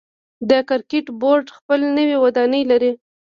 د 0.49 0.51
کرکټ 0.69 1.05
بورډ 1.21 1.45
خپل 1.57 1.79
نوی 1.97 2.15
ودانۍ 2.23 2.63
لري. 2.71 2.91